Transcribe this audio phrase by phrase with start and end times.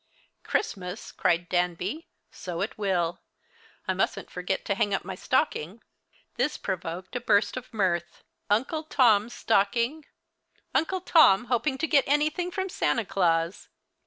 [0.41, 3.21] "Christmas!" cried Danby; "so it will.
[3.87, 5.83] I mustn't forget to hang up my stocking."
[6.37, 8.23] This provoked a burst of mirth.
[8.49, 10.05] Uncle Tom's stocking!
[10.73, 13.69] Uncle Tom hoping to get anything from Santa Claus!